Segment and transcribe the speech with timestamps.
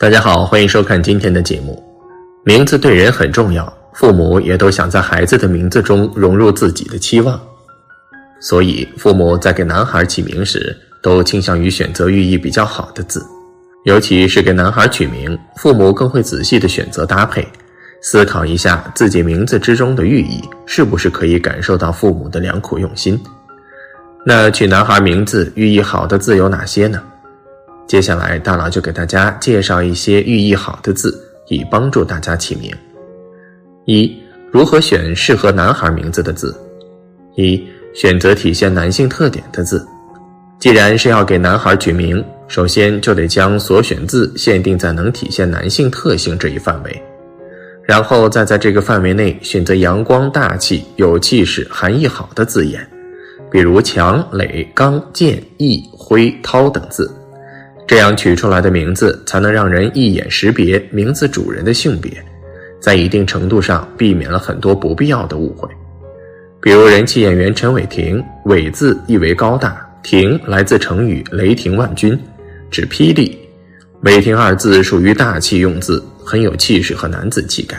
[0.00, 1.78] 大家好，欢迎收看今天的节目。
[2.42, 7.38] 名字对人很重要，父母也都想在孩子的名字中融入自己的期望，
[8.40, 13.22] 所以父母在给男孩起名时，都倾向于选择寓意比较好的字。
[13.84, 17.46] 尤其是给男孩取名，父母更会仔细的选择搭配，
[18.00, 23.22] 思考一下自己名字之中的寓意是不是可以感受到父母的良苦用心。
[24.24, 27.02] 那取男孩名字寓意好的字有哪些呢？
[27.90, 31.12] 接下来，大佬就给大家介绍一些寓意好的字，
[31.48, 32.72] 以帮助大家起名。
[33.84, 34.16] 一、
[34.52, 36.54] 如何选适合男孩名字的字？
[37.34, 37.60] 一、
[37.92, 39.84] 选择体现男性特点的字。
[40.60, 47.02] 既然是要给男孩取名，首先就得将所选字限定在能体现男性特性这一范围，
[47.82, 52.88] 然后再在这个范围内选择阳光、大气、有气势、含义好的字眼，
[53.50, 57.12] 比如强、磊、刚、健、毅、辉、涛等字。
[57.90, 62.24] 这样取出来的名字才能让人一眼识别名字主人的性别，
[62.80, 65.68] 在一定程度上避免了很多不必要的误会。
[66.62, 72.16] 比如人气演员陈伟霆，伟字意为高大，霆来自成语雷霆万钧，
[72.70, 73.36] 指霹雳。
[74.02, 77.76] 伟霆二字属于大气用字，很有气势和男子气概。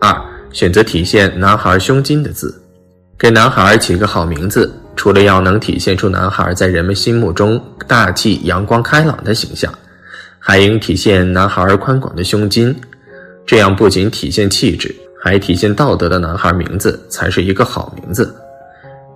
[0.00, 0.16] 二，
[0.52, 2.54] 选择体现男孩胸襟的字，
[3.18, 4.72] 给男孩起个好名字。
[4.94, 9.72] 除了要能体现出男孩在人们心目中大气、阳光、开朗的形象，
[10.38, 12.74] 还应体现男孩宽广的胸襟。
[13.44, 18.32] 这样不仅体现气质，还体现道德的男孩名字才是一个好名字。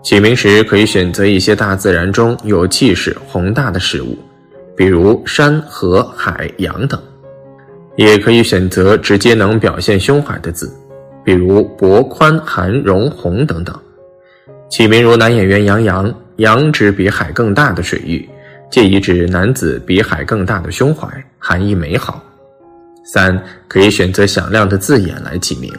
[0.03, 4.19] 起名时可以选择一些大自然中有气势、宏大的事物，
[4.77, 6.99] 比如山河海洋等；
[7.97, 10.73] 也可以选择直接能表现胸怀的字，
[11.25, 13.77] 比如博宽涵容宏等等。
[14.69, 18.29] 起名如男演员杨洋，洋指比海更大的水域，
[18.71, 22.23] 借以指男子比海更大的胸怀，含义美好。
[23.05, 25.73] 三可以选择响亮的字眼来起名，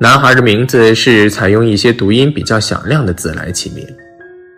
[0.00, 3.86] 男孩的名字是采用一些读音比较响亮的字来起名，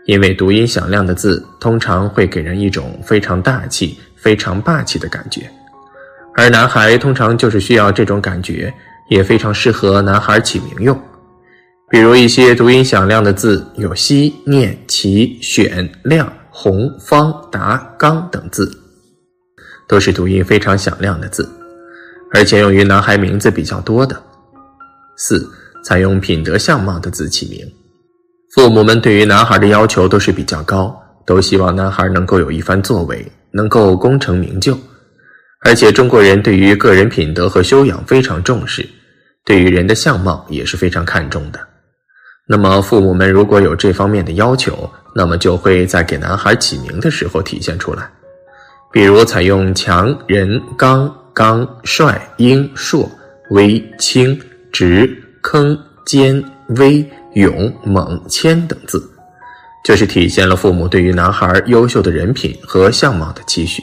[0.07, 5.51] 因为读音响亮的字通常会给人一种非常大气、非常霸气的感觉，
[6.37, 8.73] 而男孩通常就是需要这种感觉，
[9.09, 10.97] 也非常适合男孩起名用。
[11.91, 18.71] 比如一些读音响亮的字，有西、念、齐、选、亮、红、方、达、刚等字，
[19.89, 21.49] 都是读音非常响亮的字，
[22.35, 24.23] 而且用于男孩名字比较多的。
[25.17, 25.51] 四、
[25.83, 27.67] 采用品德相貌的字起名。
[28.55, 30.95] 父母们对于男孩的要求都是比较高，
[31.25, 34.79] 都希望男孩能够有一番作为，能够功成名就。
[35.65, 38.87] 而且中国人对于个人品德和修养非常重视，
[39.45, 41.59] 对于人的相貌也是非常看重的。
[42.51, 48.09] 那么，父母们如果有这方面的要求，那么就会在给男孩起名的时候体现出来。
[48.91, 53.07] 比如，采用强、仁、刚、刚、帅、英、硕、
[53.51, 54.41] 威、清、
[54.73, 55.07] 直、
[55.43, 56.43] 铿、坚、
[56.79, 58.99] 威、勇、猛、谦等字，
[59.85, 63.83] 就是体现了父母对于男孩优秀的人品和相貌的期许。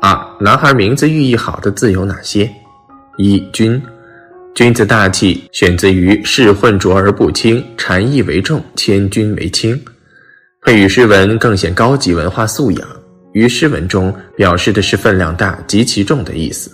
[0.00, 2.48] 二、男孩名字寓意好的字有哪些？
[3.16, 3.82] 一、君。
[4.58, 9.80] 君子大气，选自于仕混浊而不清，禅意为重，谦君为轻。
[10.62, 12.88] 配语诗文更显高级文化素养。
[13.34, 16.72] 于诗文中表示的是分量大、极其重的意思。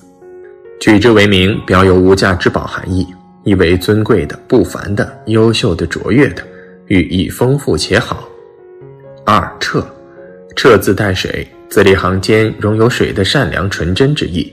[0.80, 3.06] 取之为名，表有无价之宝含义，
[3.44, 6.42] 意为尊贵的、不凡的、优秀的、卓越的，
[6.86, 8.26] 寓意丰富且好。
[9.26, 9.86] 二澈，
[10.56, 14.50] 澈字带水，字里行间融有水的善良纯真之意，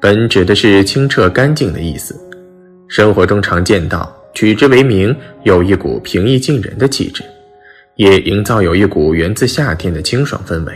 [0.00, 2.20] 本指的是清澈干净的意思。
[2.90, 7.22] 生活中常见到，取之为名，有一股平易近人的气质，
[7.94, 10.72] 也营造有一股源自夏天的清爽氛围，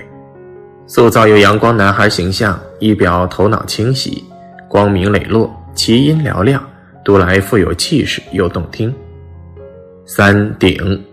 [0.87, 4.23] 塑造有阳光男孩形象，以表头脑清晰、
[4.69, 6.65] 光明磊落、奇音嘹亮，
[7.05, 8.95] 读来富有气势又动听。
[10.07, 11.05] 三鼎，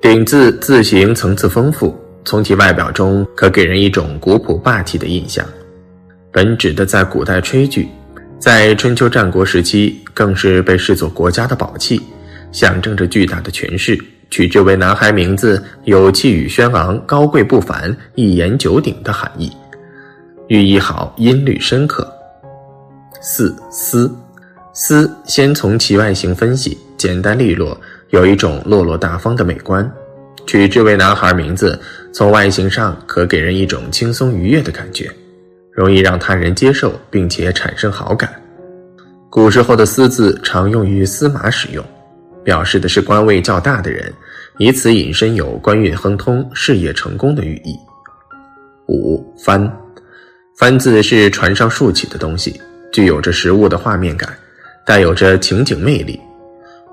[0.00, 1.92] 鼎字字形层次丰富，
[2.24, 5.44] 从其外表中可给人一种古朴霸气的印象，
[6.30, 7.88] 本指的在古代炊具。
[8.38, 12.00] 在春秋战国时期，更是被视作国家的宝器，
[12.52, 13.98] 象征着巨大的权势。
[14.28, 19.50] 取之为男孩名字，有气宇轩昂、高贵不凡、一言九鼎的含义，
[20.48, 22.06] 寓意好，音律深刻。
[23.22, 24.14] 四思，
[24.74, 27.80] 思先从其外形分析，简单利落，
[28.10, 29.90] 有一种落落大方的美观。
[30.46, 31.80] 取之为男孩名字，
[32.12, 35.10] 从外形上可给人一种轻松愉悦的感觉。
[35.76, 38.28] 容易让他人接受，并且产生好感。
[39.28, 41.84] 古时候的“司”字常用于司马使用，
[42.42, 44.10] 表示的是官位较大的人，
[44.56, 47.78] 以此引申有官运亨通、事业成功的寓意。
[48.88, 49.70] 五帆，
[50.56, 52.58] 帆字是船上竖起的东西，
[52.90, 54.34] 具有着实物的画面感，
[54.86, 56.18] 带有着情景魅力。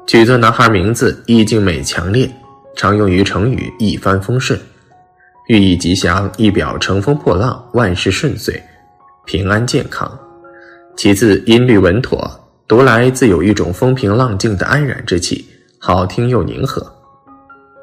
[0.06, 2.30] 取作男孩名字，意境美强烈，
[2.76, 4.60] 常用于成语“一帆风顺”，
[5.48, 8.62] 寓意吉祥，意表乘风破浪，万事顺遂，
[9.26, 10.20] 平安健康。
[10.96, 12.30] 其次，音律稳妥，
[12.68, 15.46] 读来自有一种风平浪静的安然之气，
[15.80, 16.86] 好听又宁和。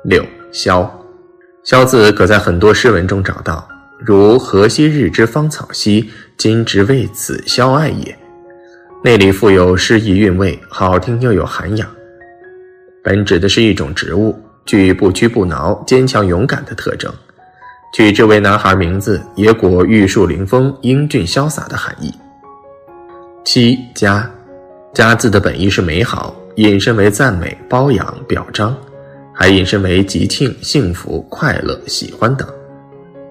[0.04, 0.88] 六萧，
[1.64, 3.66] 萧字可在很多诗文中找到，
[3.98, 8.16] 如“何夕日之芳草兮，今直为此萧艾也”，
[9.02, 11.88] 内里富有诗意韵味，好听又有涵养。
[13.02, 17.12] 本指的是一种植物，具不屈不挠、坚强勇敢的特征，
[17.92, 22.14] 取这位男孩名字，也果玉树临风、英俊潇洒的含义。
[23.44, 24.30] 七家，
[24.94, 28.76] 家字的本意是美好，引申为赞美、褒扬、表彰，
[29.34, 32.46] 还引申为吉庆、幸福、快乐、喜欢等。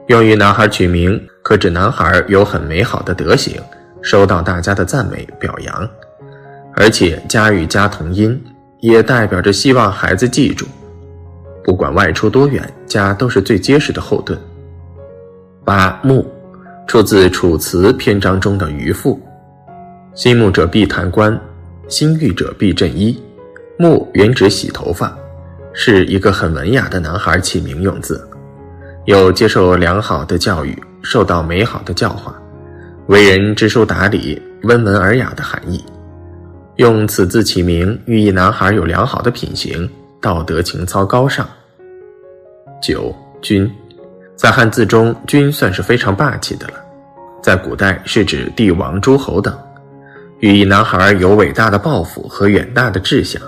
[0.07, 3.61] 用于男孩取名，可指男孩有很美好的德行，
[4.01, 5.89] 受到大家的赞美表扬，
[6.75, 8.41] 而且家与家同音。
[8.81, 10.65] 也代表着希望孩子记住，
[11.65, 14.39] 不管外出多远，家都是最结实的后盾。
[15.69, 16.25] 八木，
[16.87, 19.21] 出自《楚辞》篇章中的渔父
[20.17, 21.39] ：“心木者必弹冠，
[21.87, 23.21] 心欲者必振衣。”
[23.77, 25.15] 木原指洗头发，
[25.71, 28.27] 是一个很文雅的男孩起名用字，
[29.05, 32.33] 有接受良好的教育、受到美好的教化、
[33.05, 35.85] 为人知书达理、温文尔雅的含义。
[36.77, 39.87] 用此字起名，寓意男孩有良好的品行，
[40.19, 41.47] 道德情操高尚。
[42.81, 43.71] 九君，
[44.39, 46.75] 在汉字中，君算是非常霸气的了，
[47.43, 49.53] 在古代是指帝王、诸侯等，
[50.39, 53.41] 寓意男孩有伟大的抱负和远大的志向。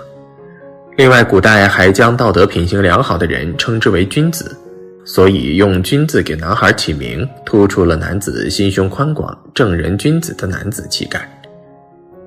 [0.98, 4.54] 另外，古代还将道德品行良好的人称之为君子，
[5.02, 11.26] 所以用君字给男孩起名，突出了男子心胸宽广、正人君子的男子气概。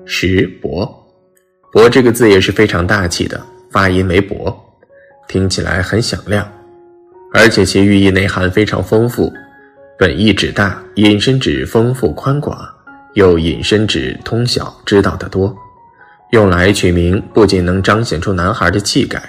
[0.04, 0.92] 十伯，
[1.70, 3.40] 伯这个字也是非常大气的，
[3.70, 4.52] 发音为伯，
[5.28, 6.44] 听起来很响亮，
[7.38, 9.30] 而且其寓意内涵非常丰富，
[9.98, 12.58] 本意指大，引申指丰富宽广，
[13.12, 15.54] 又引申指通晓知道的多，
[16.30, 19.22] 用来取名不仅能彰显出男孩的气概，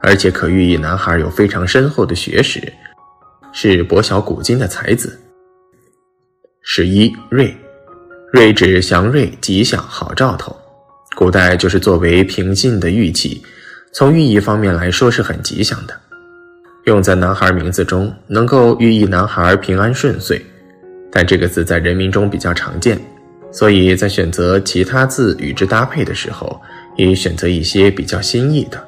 [0.00, 2.60] 而且可寓意男孩有非常深厚的学识，
[3.52, 5.16] 是博晓古今的才子。
[6.62, 7.56] 十一瑞。
[8.32, 10.56] 瑞指祥瑞、吉祥、好兆头，
[11.14, 13.44] 古代就是作为平信的玉器，
[13.92, 15.94] 从寓意方面来说是很吉祥的。
[16.84, 20.40] 用在男孩名字中，能够寓意男孩平安顺遂。
[21.10, 22.98] 但这个字在人民中比较常见，
[23.50, 26.60] 所以在选择其他字与之搭配的时候，
[26.96, 28.82] 也选择一些比较新意的，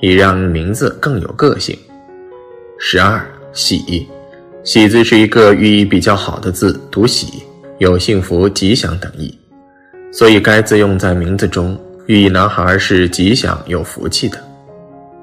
[0.00, 1.76] 以让名字更有个性。
[2.78, 3.20] 十二
[3.52, 4.08] 喜，
[4.62, 7.42] 喜字是一个寓意比较好的字，读喜。
[7.78, 9.32] 有幸福、吉祥等意，
[10.10, 14.38] 所以该字用在名字中，寓意男孩是吉祥、有福气的，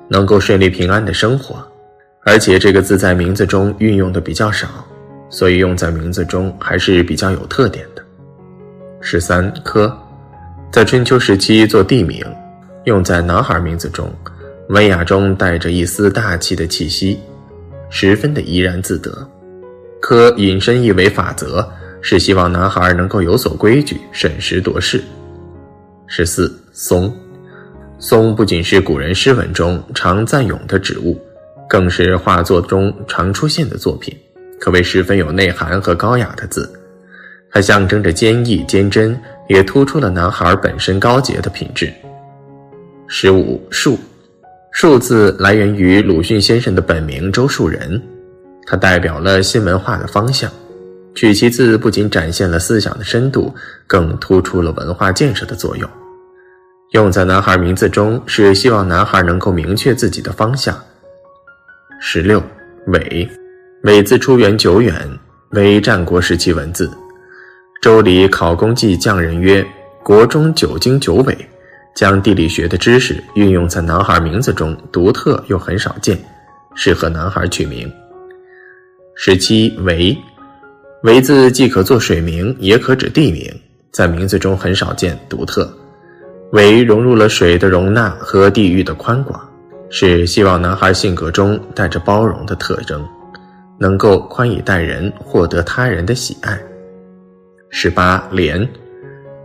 [0.07, 1.61] 能够顺利平安的生活。
[2.25, 4.67] 而且这个字在名字中运用的比较少，
[5.29, 8.03] 所以用在名字中还是比较有特点的。
[8.99, 9.95] 十三科，
[10.71, 12.25] 在春秋时期做地名，
[12.85, 14.11] 用在男孩名字中，
[14.69, 17.19] 文雅中带着一丝大气的气息，
[17.89, 19.15] 十分的怡然自得。
[20.01, 21.65] 科引申意为法则。
[22.07, 25.03] 是希望男孩能够有所规矩，审时度势。
[26.05, 27.11] 十四松，
[27.97, 31.19] 松不仅是古人诗文中常赞咏的植物，
[31.69, 34.15] 更是画作中常出现的作品，
[34.59, 36.71] 可谓十分有内涵和高雅的字。
[37.51, 41.91] 它象征着坚毅坚贞，也突出了男孩本身高洁的品质。
[43.07, 43.97] 十五树，
[44.71, 48.01] 树字来源于鲁迅先生的本名周树人，
[48.65, 50.51] 它代表了新文化的方向。
[51.13, 53.53] 取其字不仅展现了思想的深度，
[53.87, 55.89] 更突出了文化建设的作用。
[56.91, 60.77] 用在男孩名字中，是希望男孩能够明确自己的方向。
[61.99, 62.41] 十六，
[62.87, 63.27] 纬，
[63.83, 64.95] 纬字出源久远，
[65.51, 66.89] 为战国时期文字。
[67.81, 69.65] 周礼考工记匠人曰
[70.03, 71.35] ：“国中九经九纬。”
[71.95, 76.19] 将地理学的知识运用在男孩名字中，独特又很少见，
[76.75, 77.89] 适合男孩取名。
[79.15, 80.15] 十七，维。
[81.03, 83.49] 维字既可做水名，也可指地名，
[83.91, 85.71] 在名字中很少见，独特。
[86.51, 89.39] 维融入了水的容纳和地域的宽广，
[89.97, 93.01] 是希望男孩性格中带着包容的特征，
[93.79, 96.59] 能够宽以待人，获得他人的喜爱。
[97.69, 98.67] 十八廉，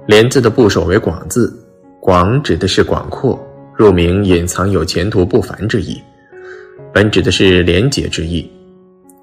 [0.08, 1.56] 廉字的部首为广字，
[2.00, 3.40] 广指的是广阔，
[3.76, 6.02] 入名隐藏有前途不凡之意，
[6.92, 8.50] 本指的是廉洁之意。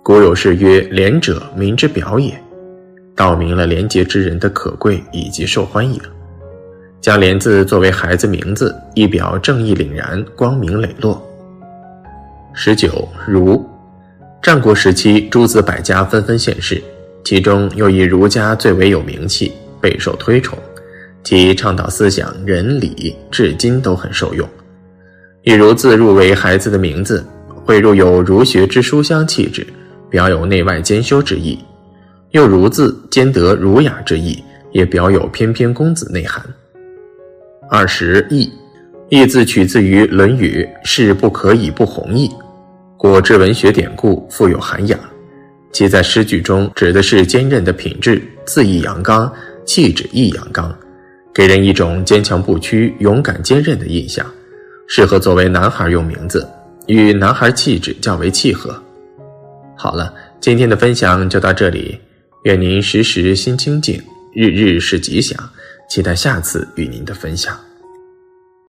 [0.01, 2.41] 古有诗曰：“廉者，民之表也。”
[3.17, 6.00] 道明了廉洁之人的可贵以及受欢迎。
[7.00, 11.22] 将莲字作为孩子名字，一表正义凛然、光明磊落。
[12.54, 13.63] 十九儒，
[14.42, 16.82] 战国时期诸子百家纷纷现世，
[17.24, 20.58] 其中又以儒家最为有名气，备受推崇。
[21.24, 24.48] 其倡导思想仁礼，至今都很受用。
[25.44, 27.24] 以儒字入为孩子的名字，
[27.63, 29.66] 会入有儒学之书香气质，
[30.10, 31.58] 表有内外兼修之意；
[32.32, 36.44] 又儒字兼得儒雅之意，也表有翩翩公子内涵。
[37.69, 38.50] 二十义，
[39.09, 42.29] 义字取自于《论语》，是不可以不弘毅。
[42.95, 44.97] 果之文学典故，富有涵养。
[45.74, 49.31] 其在诗句中指的是坚韧的品质，字义阳刚，
[49.65, 50.74] 气质亦阳刚，
[51.33, 54.25] 给人一种坚强不屈、勇敢坚韧的印象，
[54.88, 56.47] 适合作为男孩用名字，
[56.88, 58.81] 与男孩气质较为契合。
[59.75, 62.00] 好了，今天的分享就到这里，
[62.43, 64.01] 愿您时时心清静，
[64.33, 65.38] 日日是吉祥。
[65.88, 67.66] 期待下次与您的分享。